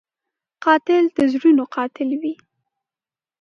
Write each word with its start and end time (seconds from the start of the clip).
قاتل 0.63 1.03
د 1.15 1.19
زړونو 1.31 1.63
قاتل 1.75 2.09
وي 2.21 2.33